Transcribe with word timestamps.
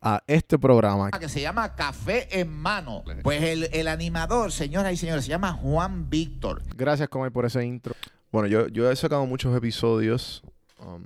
a 0.00 0.22
este 0.26 0.58
programa. 0.58 1.10
Que 1.10 1.28
se 1.28 1.40
llama 1.40 1.74
Café 1.74 2.40
en 2.40 2.52
Mano. 2.52 3.04
Pues 3.22 3.42
el, 3.72 3.88
animador, 3.88 4.52
señoras 4.52 4.92
y 4.92 4.96
señores, 4.96 5.24
se 5.24 5.30
llama 5.30 5.52
Juan 5.52 6.08
Víctor. 6.08 6.62
Gracias, 6.76 7.08
Comay, 7.08 7.30
por 7.30 7.44
ese 7.44 7.64
intro. 7.64 7.94
Bueno, 8.30 8.48
yo, 8.48 8.68
yo 8.68 8.90
he 8.90 8.96
sacado 8.96 9.26
muchos 9.26 9.56
episodios 9.56 10.42
um, 10.78 11.02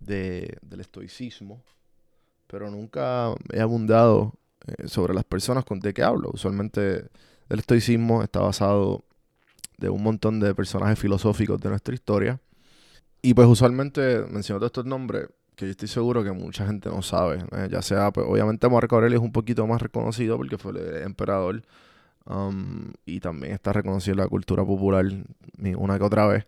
de, 0.00 0.56
del 0.62 0.80
estoicismo, 0.80 1.62
pero 2.46 2.70
nunca 2.70 3.34
he 3.52 3.60
abundado 3.60 4.34
eh, 4.66 4.88
sobre 4.88 5.14
las 5.14 5.24
personas 5.24 5.64
con 5.64 5.80
de 5.80 5.92
que 5.92 6.02
hablo. 6.02 6.30
Usualmente 6.32 7.08
el 7.48 7.58
estoicismo 7.58 8.22
está 8.22 8.40
basado 8.40 9.04
de 9.76 9.90
un 9.90 10.02
montón 10.02 10.40
de 10.40 10.54
personajes 10.54 10.98
filosóficos 10.98 11.60
de 11.60 11.68
nuestra 11.68 11.94
historia. 11.94 12.40
Y 13.20 13.34
pues 13.34 13.46
usualmente 13.46 14.24
menciono 14.30 14.58
todos 14.58 14.70
estos 14.70 14.86
nombres 14.86 15.28
que 15.56 15.66
yo 15.66 15.70
estoy 15.70 15.88
seguro 15.88 16.24
que 16.24 16.32
mucha 16.32 16.66
gente 16.66 16.88
no 16.88 17.02
sabe. 17.02 17.44
Eh, 17.52 17.68
ya 17.70 17.82
sea, 17.82 18.10
pues, 18.10 18.26
obviamente 18.28 18.68
Marco 18.68 18.94
Aurelio 18.94 19.18
es 19.18 19.24
un 19.24 19.32
poquito 19.32 19.66
más 19.66 19.82
reconocido 19.82 20.36
porque 20.36 20.58
fue 20.58 20.72
el 20.72 21.02
emperador. 21.02 21.62
Um, 22.24 22.92
y 23.04 23.18
también 23.20 23.52
está 23.52 23.72
reconocido 23.72 24.12
en 24.12 24.20
la 24.20 24.28
cultura 24.28 24.64
popular 24.64 25.04
una 25.76 25.98
que 25.98 26.04
otra 26.04 26.26
vez. 26.26 26.46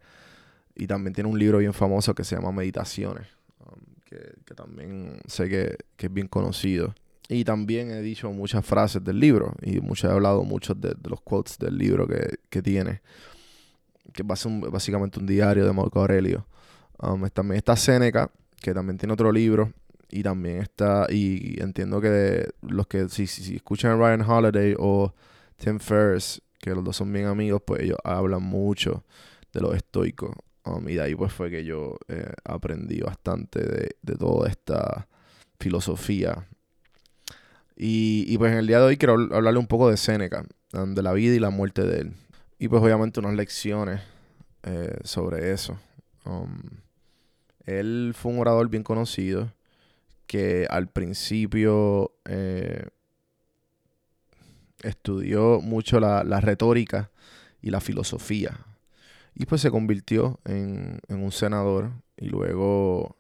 Y 0.74 0.86
también 0.86 1.14
tiene 1.14 1.30
un 1.30 1.38
libro 1.38 1.58
bien 1.58 1.72
famoso 1.72 2.14
que 2.14 2.24
se 2.24 2.36
llama 2.36 2.52
Meditaciones, 2.52 3.26
um, 3.60 3.80
que, 4.04 4.54
también 4.54 5.18
sé 5.26 5.48
que, 5.48 5.76
es 5.98 6.12
bien 6.12 6.28
conocido. 6.28 6.94
Y 7.28 7.44
también 7.44 7.90
he 7.90 8.02
dicho 8.02 8.30
muchas 8.30 8.64
frases 8.66 9.02
del 9.02 9.18
libro 9.18 9.54
y 9.62 9.80
mucho, 9.80 10.08
he 10.08 10.12
hablado 10.12 10.44
muchos 10.44 10.78
de, 10.80 10.94
los 11.08 11.20
quotes 11.22 11.58
del 11.58 11.78
libro 11.78 12.06
que, 12.06 12.62
tiene, 12.62 13.00
que 14.12 14.22
es 14.22 14.46
básicamente 14.70 15.18
un 15.18 15.26
diario 15.26 15.64
de 15.64 15.72
Marco 15.72 16.00
Aurelio. 16.00 16.46
Um, 17.00 17.28
también 17.30 17.58
está 17.58 17.76
Séneca, 17.76 18.30
que 18.60 18.74
también 18.74 18.98
tiene 18.98 19.12
otro 19.12 19.32
libro. 19.32 19.72
Y 20.10 20.22
también 20.22 20.58
está, 20.58 21.06
y 21.10 21.60
entiendo 21.60 22.00
que 22.00 22.48
los 22.62 22.86
que 22.86 23.08
si, 23.08 23.26
si, 23.26 23.56
escuchan 23.56 23.98
Ryan 23.98 24.20
Holiday 24.20 24.76
o 24.78 25.12
Tim 25.56 25.80
Ferriss, 25.80 26.40
que 26.60 26.70
los 26.70 26.84
dos 26.84 26.96
son 26.96 27.12
bien 27.12 27.26
amigos, 27.26 27.62
pues 27.66 27.82
ellos 27.82 27.98
hablan 28.04 28.42
mucho 28.42 29.04
de 29.52 29.60
los 29.60 29.74
estoicos. 29.74 30.30
Um, 30.64 30.88
y 30.88 30.94
de 30.94 31.02
ahí 31.02 31.14
pues 31.14 31.32
fue 31.32 31.50
que 31.50 31.64
yo 31.64 31.98
eh, 32.08 32.32
aprendí 32.44 33.00
bastante 33.00 33.60
de, 33.60 33.96
de, 34.00 34.16
toda 34.16 34.48
esta 34.48 35.08
filosofía. 35.58 36.46
Y, 37.76 38.24
y, 38.28 38.38
pues 38.38 38.52
en 38.52 38.58
el 38.58 38.66
día 38.66 38.78
de 38.78 38.84
hoy 38.84 38.96
quiero 38.96 39.14
hablarle 39.14 39.58
un 39.58 39.66
poco 39.66 39.90
de 39.90 39.96
Séneca, 39.96 40.46
um, 40.74 40.94
de 40.94 41.02
la 41.02 41.12
vida 41.12 41.34
y 41.34 41.40
la 41.40 41.50
muerte 41.50 41.82
de 41.82 42.02
él. 42.02 42.12
Y 42.58 42.68
pues 42.68 42.82
obviamente 42.82 43.20
unas 43.20 43.34
lecciones 43.34 44.00
eh, 44.62 44.96
sobre 45.02 45.52
eso. 45.52 45.78
Um, 46.24 46.60
él 47.66 48.14
fue 48.16 48.32
un 48.32 48.38
orador 48.38 48.68
bien 48.68 48.82
conocido 48.82 49.52
que 50.26 50.66
al 50.70 50.88
principio 50.88 52.12
eh, 52.24 52.88
estudió 54.82 55.60
mucho 55.60 56.00
la, 56.00 56.22
retórica 56.40 57.10
y 57.62 57.70
la 57.70 57.80
filosofía. 57.80 58.58
Y 59.34 59.46
pues 59.46 59.60
se 59.60 59.70
convirtió 59.70 60.38
en, 60.44 61.00
un 61.08 61.32
senador 61.32 61.90
y 62.16 62.26
luego 62.26 63.16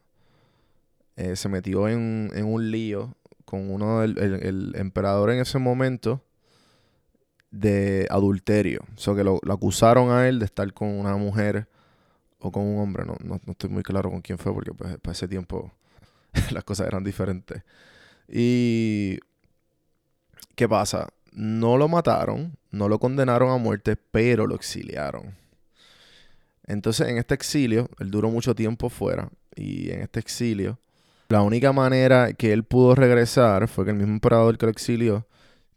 eh, 1.16 1.36
se 1.36 1.48
metió 1.48 1.88
en, 1.88 2.30
un 2.44 2.70
lío 2.70 3.16
con 3.44 3.70
uno 3.70 4.00
del 4.00 4.18
el, 4.18 4.74
emperador 4.76 5.30
en 5.30 5.40
ese 5.40 5.58
momento 5.58 6.22
de 7.50 8.06
adulterio. 8.10 8.80
O 8.94 8.98
sea, 8.98 9.14
que 9.14 9.24
lo, 9.24 9.40
acusaron 9.50 10.10
a 10.10 10.28
él 10.28 10.38
de 10.38 10.44
estar 10.44 10.72
con 10.72 10.88
una 10.88 11.16
mujer 11.16 11.68
o 12.44 12.52
con 12.52 12.62
un 12.62 12.78
hombre, 12.78 13.06
no, 13.06 13.16
no, 13.24 13.40
estoy 13.46 13.70
muy 13.70 13.82
claro 13.82 14.10
con 14.10 14.20
quién 14.20 14.36
fue 14.36 14.52
porque 14.52 14.72
pues, 14.72 14.98
para 14.98 15.12
ese 15.12 15.26
tiempo 15.26 15.72
las 16.50 16.62
cosas 16.62 16.86
eran 16.86 17.02
diferentes. 17.02 17.62
Y 18.28 19.18
¿qué 20.54 20.68
pasa? 20.68 21.08
No 21.32 21.78
lo 21.78 21.88
mataron, 21.88 22.58
no 22.70 22.90
lo 22.90 22.98
condenaron 22.98 23.50
a 23.50 23.56
muerte, 23.56 23.96
pero 23.96 24.46
lo 24.46 24.54
exiliaron. 24.54 25.34
Entonces 26.66 27.08
en 27.08 27.16
este 27.16 27.34
exilio, 27.34 27.88
él 27.98 28.10
duró 28.10 28.30
mucho 28.30 28.54
tiempo 28.54 28.90
fuera 28.90 29.30
y 29.56 29.90
en 29.90 30.02
este 30.02 30.20
exilio, 30.20 30.78
la 31.30 31.40
única 31.40 31.72
manera 31.72 32.34
que 32.34 32.52
él 32.52 32.64
pudo 32.64 32.94
regresar 32.94 33.68
fue 33.68 33.86
que 33.86 33.92
el 33.92 33.96
mismo 33.96 34.12
emperador 34.12 34.58
que 34.58 34.66
lo 34.66 34.72
exilió, 34.72 35.26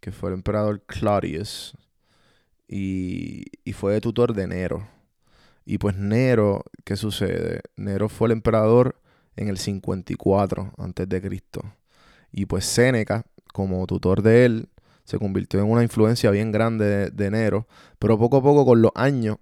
que 0.01 0.11
fue 0.11 0.31
el 0.31 0.35
emperador 0.35 0.81
Claudius, 0.85 1.73
y, 2.67 3.45
y 3.63 3.71
fue 3.71 4.01
tutor 4.01 4.33
de 4.33 4.47
Nero. 4.47 4.96
Y 5.69 5.79
pues 5.79 5.97
Nero, 5.97 6.63
¿qué 6.85 6.95
sucede? 6.95 7.59
Nero 7.75 8.07
fue 8.07 8.29
el 8.29 8.31
emperador 8.31 9.01
en 9.35 9.49
el 9.49 9.57
54 9.57 10.71
antes 10.77 11.09
de 11.09 11.21
Cristo. 11.21 11.61
Y 12.31 12.45
pues 12.45 12.63
Séneca, 12.63 13.25
como 13.51 13.85
tutor 13.85 14.21
de 14.21 14.45
él, 14.45 14.69
se 15.03 15.19
convirtió 15.19 15.59
en 15.59 15.69
una 15.69 15.83
influencia 15.83 16.31
bien 16.31 16.53
grande 16.53 17.09
de, 17.09 17.31
Nero. 17.31 17.67
Pero 17.99 18.17
poco 18.17 18.37
a 18.37 18.41
poco, 18.41 18.65
con 18.65 18.81
los 18.81 18.93
años, 18.95 19.39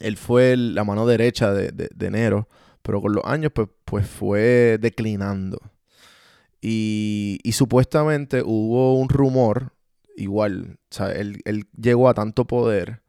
él 0.00 0.16
fue 0.16 0.56
la 0.56 0.82
mano 0.82 1.06
derecha 1.06 1.52
de, 1.52 1.70
de, 1.70 2.10
Nero. 2.10 2.48
Pero 2.82 3.00
con 3.00 3.12
los 3.12 3.24
años, 3.24 3.52
pues, 3.54 3.68
pues 3.84 4.08
fue 4.08 4.76
declinando. 4.80 5.60
Y, 6.60 7.38
y, 7.44 7.52
supuestamente 7.52 8.42
hubo 8.44 8.96
un 8.96 9.08
rumor 9.08 9.72
igual, 10.16 10.78
o 10.90 10.94
sea, 10.94 11.12
él, 11.12 11.42
él 11.44 11.66
llegó 11.80 12.08
a 12.08 12.14
tanto 12.14 12.44
poder 12.44 13.01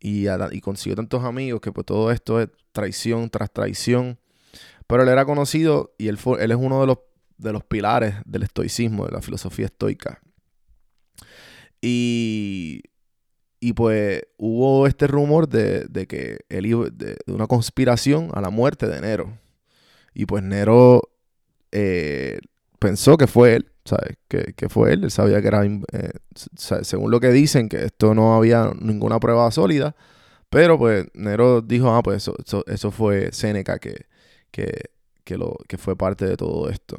y, 0.00 0.26
consiguió 0.60 0.96
tantos 0.96 1.24
amigos 1.24 1.60
que 1.60 1.72
pues 1.72 1.86
todo 1.86 2.10
esto 2.10 2.40
es 2.40 2.48
traición 2.72 3.30
tras 3.30 3.52
traición. 3.52 4.18
Pero 4.86 5.02
él 5.02 5.08
era 5.08 5.24
conocido 5.24 5.94
y 5.98 6.08
él, 6.08 6.18
fue, 6.18 6.44
él 6.44 6.50
es 6.50 6.58
uno 6.58 6.80
de 6.80 6.86
los, 6.86 6.98
de 7.38 7.52
los 7.52 7.64
pilares 7.64 8.16
del 8.26 8.42
estoicismo, 8.42 9.06
de 9.06 9.12
la 9.12 9.22
filosofía 9.22 9.66
estoica. 9.66 10.20
Y, 11.80 12.82
y 13.60 13.72
pues 13.72 14.22
hubo 14.36 14.86
este 14.86 15.06
rumor 15.06 15.48
de, 15.48 15.86
de 15.86 16.06
que 16.06 16.40
él 16.50 16.66
iba, 16.66 16.86
de, 16.90 17.16
de 17.26 17.32
una 17.32 17.46
conspiración 17.46 18.30
a 18.34 18.40
la 18.42 18.50
muerte 18.50 18.86
de 18.86 19.00
Nero. 19.00 19.38
Y 20.14 20.26
pues 20.26 20.42
Nero 20.42 21.02
eh, 21.72 22.38
pensó 22.78 23.16
que 23.16 23.26
fue 23.26 23.56
él, 23.56 23.72
¿sabes? 23.84 24.16
Que, 24.28 24.54
que 24.54 24.68
fue 24.68 24.92
él. 24.92 25.04
Él 25.04 25.10
sabía 25.10 25.40
que 25.40 25.48
era, 25.48 25.64
eh, 25.64 26.12
según 26.54 27.10
lo 27.10 27.20
que 27.20 27.30
dicen, 27.30 27.68
que 27.68 27.84
esto 27.84 28.14
no 28.14 28.34
había 28.36 28.72
ninguna 28.80 29.20
prueba 29.20 29.50
sólida. 29.50 29.94
Pero 30.50 30.78
pues 30.78 31.06
Nero 31.14 31.62
dijo, 31.62 31.90
ah, 31.94 32.02
pues 32.02 32.28
eso, 32.28 32.64
eso, 32.66 32.90
fue 32.90 33.32
Séneca 33.32 33.78
que, 33.78 34.06
que, 34.50 34.90
que, 35.24 35.36
lo, 35.36 35.56
que 35.68 35.78
fue 35.78 35.96
parte 35.96 36.26
de 36.26 36.36
todo 36.36 36.70
esto. 36.70 36.98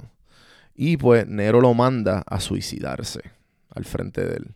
Y 0.75 0.97
pues 0.97 1.27
Nero 1.27 1.61
lo 1.61 1.73
manda 1.73 2.23
a 2.27 2.39
suicidarse 2.39 3.21
al 3.69 3.85
frente 3.85 4.25
de 4.25 4.35
él. 4.35 4.55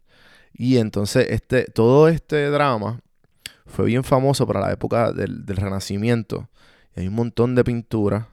Y 0.54 0.78
entonces 0.78 1.28
este, 1.30 1.66
todo 1.66 2.10
este 2.10 2.50
drama 2.50 3.00
fue 3.66 3.86
bien 3.86 4.04
famoso 4.04 4.46
para 4.46 4.60
la 4.60 4.72
época 4.74 5.14
del, 5.14 5.46
del 5.46 5.58
Renacimiento. 5.58 6.50
Y 6.96 7.02
hay 7.02 7.08
un 7.08 7.16
montón 7.16 7.56
de 7.56 7.64
pinturas 7.64 8.26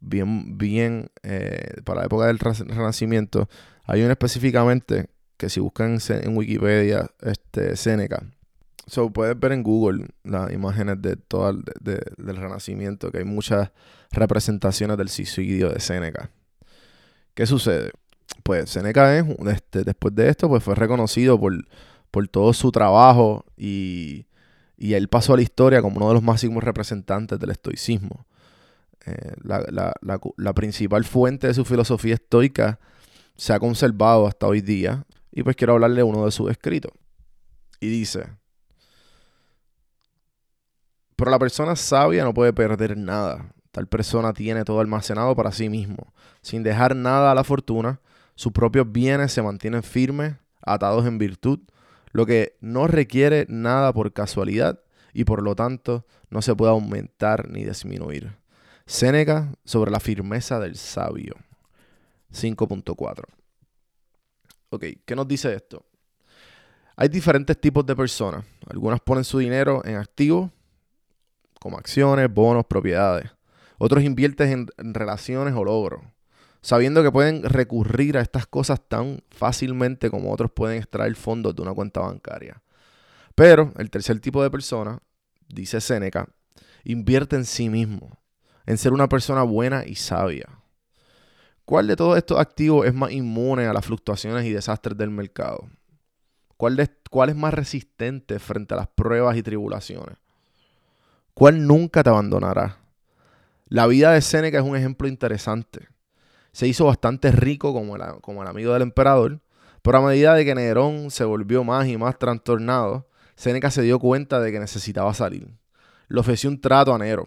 bien, 0.00 0.58
bien, 0.58 1.10
eh, 1.22 1.74
para 1.84 2.00
la 2.00 2.06
época 2.06 2.26
del 2.26 2.38
Re- 2.38 2.52
Renacimiento. 2.66 3.48
Hay 3.84 4.02
una 4.02 4.12
específicamente 4.12 5.08
que 5.36 5.48
si 5.48 5.60
buscan 5.60 5.98
en, 6.08 6.36
Wikipedia, 6.36 7.10
este, 7.22 7.76
Séneca. 7.76 8.24
So, 8.86 9.10
puedes 9.10 9.38
ver 9.38 9.52
en 9.52 9.62
Google 9.62 10.06
las 10.24 10.52
imágenes 10.52 11.00
de 11.00 11.16
todo 11.16 11.50
el- 11.50 11.62
de- 11.62 11.94
de- 11.94 12.12
del 12.18 12.36
Renacimiento, 12.36 13.10
que 13.10 13.18
hay 13.18 13.24
muchas 13.24 13.70
representaciones 14.10 14.96
del 14.98 15.08
suicidio 15.08 15.70
de 15.70 15.80
Séneca. 15.80 16.30
¿Qué 17.34 17.46
sucede? 17.46 17.92
Pues 18.42 18.70
Séneca 18.70 19.16
es, 19.16 19.24
este, 19.52 19.84
después 19.84 20.14
de 20.14 20.28
esto, 20.28 20.48
pues 20.48 20.62
fue 20.62 20.74
reconocido 20.74 21.38
por, 21.38 21.54
por 22.10 22.26
todo 22.28 22.52
su 22.52 22.72
trabajo 22.72 23.44
y, 23.56 24.26
y 24.76 24.94
él 24.94 25.08
pasó 25.08 25.34
a 25.34 25.36
la 25.36 25.42
historia 25.42 25.82
como 25.82 25.96
uno 25.96 26.08
de 26.08 26.14
los 26.14 26.22
máximos 26.22 26.62
representantes 26.64 27.38
del 27.38 27.50
estoicismo. 27.50 28.26
Eh, 29.06 29.32
la, 29.42 29.60
la- 29.70 29.94
la 30.02 30.20
la 30.36 30.52
principal 30.54 31.04
fuente 31.04 31.46
de 31.46 31.54
su 31.54 31.64
filosofía 31.64 32.14
estoica 32.14 32.78
se 33.36 33.52
ha 33.54 33.58
conservado 33.60 34.26
hasta 34.26 34.46
hoy 34.46 34.60
día 34.60 35.06
y 35.32 35.42
pues 35.42 35.56
quiero 35.56 35.74
hablarle 35.74 36.02
uno 36.02 36.24
de 36.26 36.32
sus 36.32 36.50
escritos. 36.50 36.92
Y 37.80 37.88
dice, 37.88 38.26
pero 41.16 41.30
la 41.30 41.38
persona 41.38 41.76
sabia 41.76 42.24
no 42.24 42.32
puede 42.34 42.52
perder 42.52 42.96
nada. 42.96 43.52
Tal 43.72 43.86
persona 43.86 44.32
tiene 44.32 44.64
todo 44.64 44.80
almacenado 44.80 45.36
para 45.36 45.52
sí 45.52 45.68
mismo, 45.68 46.12
sin 46.42 46.62
dejar 46.62 46.96
nada 46.96 47.30
a 47.30 47.34
la 47.34 47.44
fortuna. 47.44 48.00
Sus 48.34 48.52
propios 48.52 48.90
bienes 48.90 49.32
se 49.32 49.42
mantienen 49.42 49.82
firmes, 49.82 50.34
atados 50.62 51.06
en 51.06 51.18
virtud, 51.18 51.60
lo 52.12 52.26
que 52.26 52.56
no 52.60 52.86
requiere 52.86 53.46
nada 53.48 53.92
por 53.92 54.12
casualidad 54.12 54.80
y 55.12 55.24
por 55.24 55.42
lo 55.42 55.54
tanto 55.54 56.06
no 56.30 56.42
se 56.42 56.54
puede 56.56 56.72
aumentar 56.72 57.48
ni 57.48 57.64
disminuir. 57.64 58.39
Séneca 58.90 59.54
sobre 59.64 59.92
la 59.92 60.00
firmeza 60.00 60.58
del 60.58 60.74
sabio. 60.74 61.36
5.4. 62.32 63.22
Ok, 64.70 64.84
¿qué 65.04 65.14
nos 65.14 65.28
dice 65.28 65.54
esto? 65.54 65.86
Hay 66.96 67.08
diferentes 67.08 67.60
tipos 67.60 67.86
de 67.86 67.94
personas. 67.94 68.44
Algunas 68.68 68.98
ponen 69.00 69.22
su 69.22 69.38
dinero 69.38 69.80
en 69.84 69.94
activos, 69.94 70.50
como 71.60 71.78
acciones, 71.78 72.34
bonos, 72.34 72.66
propiedades. 72.66 73.30
Otros 73.78 74.02
invierten 74.02 74.66
en, 74.76 74.92
relaciones 74.92 75.54
o 75.54 75.62
logros, 75.62 76.02
sabiendo 76.60 77.04
que 77.04 77.12
pueden 77.12 77.44
recurrir 77.44 78.18
a 78.18 78.22
estas 78.22 78.48
cosas 78.48 78.80
tan 78.88 79.22
fácilmente 79.30 80.10
como 80.10 80.32
otros 80.32 80.50
pueden 80.50 80.78
extraer 80.78 81.14
fondos 81.14 81.54
de 81.54 81.62
una 81.62 81.74
cuenta 81.74 82.00
bancaria. 82.00 82.60
Pero 83.36 83.72
el 83.78 83.88
tercer 83.88 84.18
tipo 84.18 84.42
de 84.42 84.50
persona, 84.50 84.98
dice 85.46 85.80
Séneca, 85.80 86.28
invierte 86.82 87.36
en 87.36 87.44
sí 87.44 87.68
mismo, 87.68 88.19
en 88.70 88.78
ser 88.78 88.92
una 88.92 89.08
persona 89.08 89.42
buena 89.42 89.84
y 89.84 89.96
sabia. 89.96 90.48
¿Cuál 91.64 91.88
de 91.88 91.96
todos 91.96 92.16
estos 92.16 92.38
activos 92.38 92.86
es 92.86 92.94
más 92.94 93.10
inmune 93.10 93.66
a 93.66 93.72
las 93.72 93.84
fluctuaciones 93.84 94.44
y 94.44 94.52
desastres 94.52 94.96
del 94.96 95.10
mercado? 95.10 95.68
¿Cuál, 96.56 96.78
es 96.78 97.36
más 97.36 97.52
resistente 97.52 98.38
frente 98.38 98.74
a 98.74 98.76
las 98.76 98.86
pruebas 98.86 99.36
y 99.36 99.42
tribulaciones? 99.42 100.18
¿Cuál 101.34 101.66
nunca 101.66 102.04
te 102.04 102.10
abandonará? 102.10 102.78
La 103.66 103.88
vida 103.88 104.12
de 104.12 104.20
Séneca 104.20 104.58
es 104.58 104.64
un 104.64 104.76
ejemplo 104.76 105.08
interesante. 105.08 105.88
Se 106.52 106.68
hizo 106.68 106.84
bastante 106.84 107.32
rico 107.32 107.72
como 107.72 107.96
el, 107.96 108.02
como 108.20 108.42
el 108.42 108.48
amigo 108.48 108.72
del 108.72 108.82
emperador, 108.82 109.40
pero 109.82 109.98
a 109.98 110.02
medida 110.02 110.34
de 110.34 110.44
que 110.44 110.54
Nerón 110.54 111.10
se 111.10 111.24
volvió 111.24 111.64
más 111.64 111.88
y 111.88 111.96
más 111.96 112.18
trastornado, 112.18 113.08
Séneca 113.34 113.72
se 113.72 113.82
dio 113.82 113.98
cuenta 113.98 114.38
de 114.38 114.52
que 114.52 114.60
necesitaba 114.60 115.12
salir. 115.12 115.48
Le 116.06 116.20
ofreció 116.20 116.50
un 116.50 116.60
trato 116.60 116.94
a 116.94 116.98
Nero. 116.98 117.26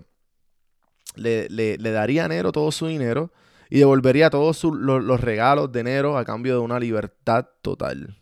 Le, 1.16 1.48
le- 1.50 1.78
daría 1.78 2.26
a 2.26 2.28
Nero 2.28 2.52
todo 2.52 2.72
su 2.72 2.88
dinero 2.88 3.32
y 3.70 3.80
devolvería 3.80 4.30
todos 4.30 4.64
los 4.64 5.22
regalos 5.22 5.72
de 5.72 5.84
Nero 5.84 6.18
a 6.18 6.26
cambio 6.26 6.54
de 6.54 6.60
una 6.60 6.80
libertad 6.80 7.48
total. 7.62 8.18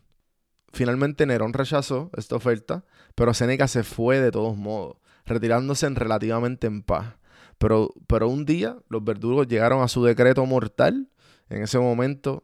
Finalmente 0.74 1.26
Nerón 1.26 1.54
rechazó 1.54 2.10
esta 2.16 2.36
oferta, 2.36 2.86
pero 3.16 3.34
Séneca 3.34 3.68
se 3.68 3.84
fue 3.84 4.20
de 4.22 4.32
todos 4.32 4.56
modos, 4.56 4.98
retirándose 5.26 5.86
en 5.86 5.96
relativamente 5.96 6.68
en 6.68 6.82
paz. 6.82 7.16
Pero, 7.58 7.94
pero 8.08 8.28
un 8.30 8.46
día 8.46 8.78
los 8.88 9.04
verdugos 9.04 9.48
llegaron 9.48 9.84
a 9.84 9.88
su 9.88 10.04
decreto 10.04 10.46
mortal. 10.46 11.10
En 11.50 11.62
ese 11.62 11.78
momento, 11.80 12.44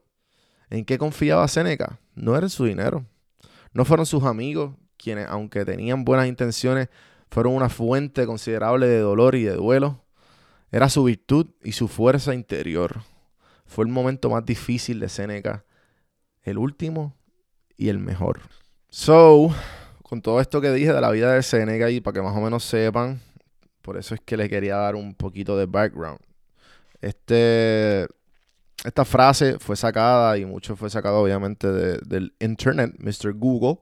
¿en 0.70 0.84
qué 0.86 0.98
confiaba 0.98 1.48
Séneca? 1.48 2.00
No 2.16 2.36
era 2.36 2.50
su 2.50 2.66
dinero. 2.66 3.06
No 3.74 3.86
fueron 3.86 4.06
sus 4.06 4.24
amigos, 4.26 4.76
quienes, 4.98 5.28
aunque 5.30 5.64
tenían 5.64 6.04
buenas 6.04 6.28
intenciones, 6.28 6.90
fueron 7.32 7.54
una 7.54 7.70
fuente 7.70 8.26
considerable 8.26 8.88
de 8.88 9.00
dolor 9.00 9.36
y 9.36 9.44
de 9.44 9.54
duelo. 9.56 10.04
Era 10.72 10.90
su 10.90 11.04
virtud 11.04 11.48
y 11.64 11.72
su 11.74 11.88
fuerza 11.88 12.34
interior. 12.34 13.02
Fue 13.66 13.86
el 13.86 13.92
momento 13.92 14.30
más 14.30 14.46
difícil 14.46 15.00
de 15.00 15.10
Séneca, 15.10 15.66
el 16.44 16.58
último 16.58 17.16
y 17.78 17.90
el 17.90 18.00
mejor. 18.00 18.42
So, 18.90 19.54
con 20.04 20.22
todo 20.22 20.40
esto 20.42 20.62
que 20.62 20.72
dije 20.72 20.94
de 20.94 21.02
la 21.02 21.12
vida 21.12 21.34
de 21.34 21.44
Séneca 21.44 21.90
y 21.90 22.00
para 22.02 22.14
que 22.16 22.22
más 22.22 22.36
o 22.36 22.42
menos 22.42 22.64
sepan, 22.64 23.22
por 23.82 23.98
eso 23.98 24.16
es 24.16 24.22
que 24.22 24.38
le 24.38 24.50
quería 24.50 24.78
dar 24.78 24.96
un 24.96 25.14
poquito 25.16 25.58
de 25.58 25.66
background. 25.66 26.20
Este, 27.02 28.08
esta 28.84 29.06
frase 29.06 29.60
fue 29.60 29.76
sacada 29.76 30.38
y 30.38 30.46
mucho 30.46 30.76
fue 30.76 30.90
sacado 30.90 31.20
obviamente 31.22 31.68
de- 31.72 32.00
del 32.06 32.34
internet, 32.40 32.96
Mr. 33.00 33.34
Google. 33.34 33.80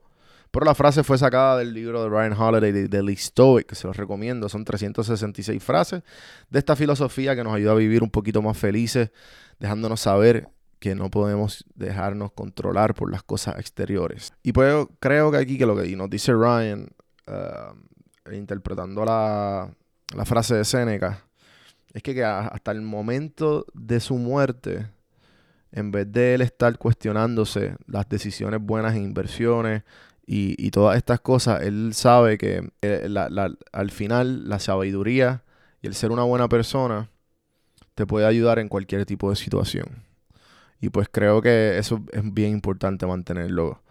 Pero 0.56 0.68
la 0.68 0.74
frase 0.74 1.04
fue 1.04 1.18
sacada 1.18 1.58
del 1.58 1.74
libro 1.74 2.02
de 2.02 2.08
Ryan 2.08 2.32
Holiday, 2.32 2.72
de, 2.72 2.88
de 2.88 3.16
Stoic, 3.18 3.68
que 3.68 3.76
se 3.76 3.88
los 3.88 3.98
recomiendo. 3.98 4.48
Son 4.48 4.64
366 4.64 5.62
frases 5.62 6.02
de 6.50 6.60
esta 6.60 6.78
filosofía 6.78 7.36
que 7.36 7.44
nos 7.44 7.54
ayuda 7.54 7.74
a 7.74 7.76
vivir 7.76 8.02
un 8.02 8.10
poquito 8.10 8.42
más 8.42 8.58
felices, 8.58 9.12
dejándonos 9.60 10.00
saber 10.00 10.48
que 10.80 10.96
no 10.96 11.12
podemos 11.12 11.66
dejarnos 11.76 12.32
controlar 12.32 12.94
por 12.94 13.12
las 13.12 13.22
cosas 13.22 13.60
exteriores. 13.60 14.32
Y 14.44 14.54
pues 14.54 14.88
creo 15.02 15.30
que 15.30 15.40
aquí 15.40 15.58
que 15.58 15.66
lo 15.66 15.76
que 15.76 15.94
nos 15.94 16.10
dice 16.10 16.32
Ryan, 16.32 16.88
uh, 17.28 18.32
interpretando 18.34 19.04
la, 19.04 19.70
la 20.16 20.24
frase 20.24 20.56
de 20.56 20.64
Séneca, 20.64 21.26
es 21.94 22.02
que, 22.02 22.24
hasta 22.24 22.72
el 22.72 22.82
momento 22.82 23.66
de 23.74 24.00
su 24.00 24.16
muerte, 24.18 24.88
en 25.74 25.92
vez 25.92 26.10
de 26.10 26.36
él 26.36 26.40
estar 26.40 26.78
cuestionándose 26.78 27.76
las 27.88 28.08
decisiones 28.08 28.62
buenas 28.62 28.96
en 28.96 29.04
inversiones 29.04 29.84
y, 30.28 30.56
y 30.66 30.72
todas 30.72 30.98
estas 30.98 31.20
cosas, 31.22 31.62
él 31.64 31.94
sabe 31.94 32.38
que 32.38 32.70
eh, 32.82 33.08
la- 33.10 33.30
al 33.72 33.92
final 33.92 34.50
la 34.50 34.60
sabiduría 34.60 35.44
y 35.82 35.88
el 35.88 35.96
ser 35.96 36.12
una 36.12 36.24
buena 36.24 36.50
persona 36.50 37.10
te 37.96 38.06
puede 38.08 38.26
ayudar 38.28 38.60
en 38.60 38.70
cualquier 38.70 39.06
tipo 39.06 39.30
de 39.30 39.36
situación. 39.36 40.04
Y 40.82 40.90
pues 40.90 41.08
creo 41.12 41.42
que 41.42 41.78
eso 41.78 42.02
es 42.12 42.24
bien 42.34 42.52
importante 42.52 43.06
mantenerlo 43.08 43.82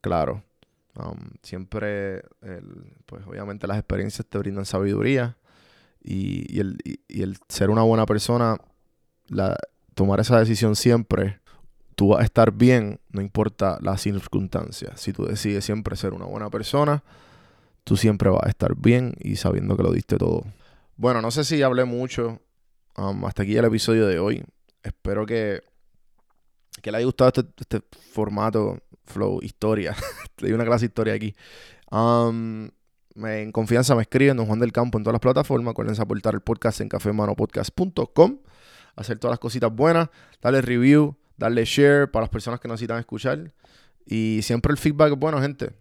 claro. 0.00 0.44
Um, 0.96 1.18
siempre, 1.42 2.22
pues 3.06 3.26
obviamente 3.26 3.66
las 3.66 3.78
experiencias 3.78 4.26
te 4.28 4.38
brindan 4.38 4.64
sabiduría 4.66 5.36
y, 6.02 6.46
y 6.56 6.60
el, 6.60 6.78
y- 6.84 7.00
y 7.08 7.22
el 7.22 7.38
ser 7.48 7.70
una 7.70 7.82
buena 7.82 8.06
persona, 8.06 8.58
la, 9.28 9.56
tomar 9.94 10.20
esa 10.20 10.38
decisión 10.40 10.76
siempre, 10.76 11.40
tú 11.94 12.08
vas 12.08 12.20
a 12.20 12.24
estar 12.24 12.52
bien, 12.52 13.00
no 13.10 13.20
importa 13.20 13.78
las 13.80 14.02
circunstancias. 14.02 15.00
Si 15.00 15.12
tú 15.12 15.24
decides 15.24 15.64
siempre 15.64 15.96
ser 15.96 16.12
una 16.12 16.26
buena 16.26 16.50
persona, 16.50 17.02
tú 17.84 17.96
siempre 17.96 18.30
vas 18.30 18.44
a 18.44 18.48
estar 18.48 18.74
bien 18.76 19.14
y 19.20 19.36
sabiendo 19.36 19.76
que 19.76 19.82
lo 19.82 19.92
diste 19.92 20.16
todo. 20.16 20.44
Bueno, 20.96 21.20
no 21.22 21.30
sé 21.30 21.44
si 21.44 21.62
hablé 21.62 21.84
mucho. 21.84 22.40
um, 22.96 23.24
hasta 23.24 23.42
aquí 23.42 23.56
el 23.56 23.64
episodio 23.64 24.06
de 24.06 24.18
hoy. 24.18 24.44
Espero 24.82 25.26
que, 25.26 25.62
que 26.80 26.90
le 26.90 26.98
haya 26.98 27.06
gustado 27.06 27.28
este, 27.28 27.44
este 27.58 27.80
formato 28.12 28.78
flow, 29.04 29.40
historia. 29.42 29.94
Te 30.36 30.46
di 30.46 30.52
una 30.52 30.64
clase 30.64 30.86
de 30.86 30.90
historia 30.90 31.14
aquí. 31.14 31.34
Um, 31.90 32.68
en 33.16 33.52
confianza 33.52 33.94
me 33.94 34.02
escriben 34.02 34.36
Don 34.36 34.46
Juan 34.46 34.58
del 34.58 34.72
Campo 34.72 34.98
en 34.98 35.04
todas 35.04 35.14
las 35.14 35.20
plataformas. 35.20 35.72
Acuérdense 35.72 36.00
aportar 36.02 36.34
el 36.34 36.40
podcast 36.40 36.80
en 36.80 36.88
cafemanopodcast.com. 36.88 38.38
Hacer 38.96 39.18
todas 39.18 39.32
las 39.32 39.38
cositas 39.38 39.74
buenas. 39.74 40.08
Darle 40.40 40.62
review, 40.62 41.16
darle 41.42 41.64
share 41.64 42.10
para 42.10 42.22
las 42.22 42.30
personas 42.30 42.60
que 42.60 42.68
necesitan 42.68 43.00
escuchar. 43.00 43.52
Y 44.06 44.40
siempre 44.42 44.72
el 44.72 44.78
feedback 44.78 45.12
es 45.12 45.18
bueno, 45.18 45.40
gente. 45.40 45.72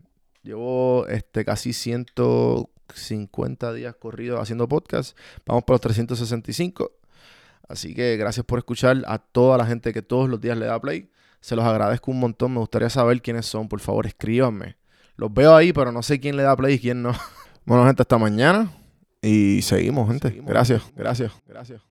Llevo 0.43 1.05
este, 1.07 1.45
casi 1.45 1.71
150 1.71 3.73
días 3.73 3.95
corridos 3.95 4.41
haciendo 4.41 4.67
podcast. 4.67 5.17
Vamos 5.45 5.63
por 5.63 5.75
los 5.75 5.81
365. 5.81 6.91
Así 7.69 7.93
que 7.93 8.17
gracias 8.17 8.45
por 8.45 8.57
escuchar 8.57 9.03
a 9.07 9.19
toda 9.19 9.57
la 9.57 9.65
gente 9.65 9.93
que 9.93 10.01
todos 10.01 10.27
los 10.27 10.41
días 10.41 10.57
le 10.57 10.65
da 10.65 10.81
play. 10.81 11.09
Se 11.39 11.55
los 11.55 11.63
agradezco 11.63 12.11
un 12.11 12.19
montón. 12.19 12.53
Me 12.53 12.59
gustaría 12.59 12.89
saber 12.89 13.21
quiénes 13.21 13.45
son. 13.45 13.69
Por 13.69 13.79
favor, 13.79 14.07
escríbanme. 14.07 14.77
Los 15.15 15.31
veo 15.31 15.55
ahí, 15.55 15.73
pero 15.73 15.91
no 15.91 16.01
sé 16.01 16.19
quién 16.19 16.37
le 16.37 16.43
da 16.43 16.55
play 16.55 16.75
y 16.75 16.79
quién 16.79 17.01
no. 17.01 17.13
Bueno, 17.63 17.85
gente, 17.85 18.01
hasta 18.01 18.17
mañana. 18.17 18.71
Y 19.21 19.61
seguimos, 19.61 20.07
gente. 20.07 20.41
Gracias, 20.43 20.81
gracias, 20.95 21.31
gracias. 21.47 21.90